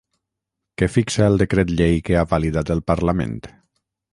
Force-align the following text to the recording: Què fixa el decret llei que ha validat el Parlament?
Què 0.81 0.87
fixa 0.93 1.27
el 1.31 1.37
decret 1.43 1.75
llei 1.81 2.01
que 2.09 2.17
ha 2.17 2.25
validat 2.35 2.73
el 2.77 2.85
Parlament? 2.93 3.37